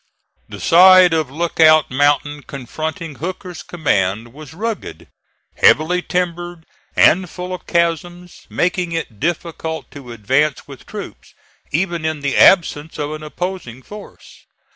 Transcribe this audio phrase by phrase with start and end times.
[0.49, 5.07] The side of Lookout Mountain confronting Hooker's command was rugged,
[5.57, 11.35] heavily timbered, and full of chasms, making it difficult to advance with troops,
[11.71, 14.47] even in the absence of an opposing force.